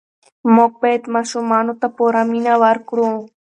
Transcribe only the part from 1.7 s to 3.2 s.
ته پوره مینه ورکړو.